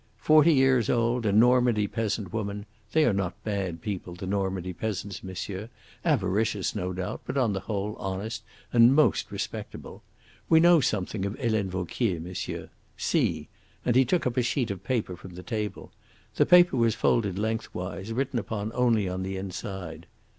[0.17, 5.23] Forty years old, a Normandy peasant woman they are not bad people, the Normandy peasants,
[5.23, 5.69] monsieur
[6.03, 8.41] avaricious, no doubt, but on the whole honest
[8.73, 10.01] and most respectable.
[10.49, 12.69] We know something of Helene Vauquier, monsieur.
[12.97, 13.47] See!"
[13.85, 15.91] and he took up a sheet of paper from the table.
[16.33, 20.07] The paper was folded lengthwise, written upon only on the inside.